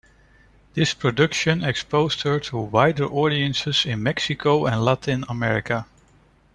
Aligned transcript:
This 0.73 0.95
production 0.95 1.63
exposed 1.63 2.23
her 2.23 2.39
to 2.39 2.57
wider 2.57 3.03
audiences 3.05 3.85
in 3.85 4.01
Mexico 4.01 4.65
and 4.65 4.83
Latin 4.83 5.23
America. 5.29 5.85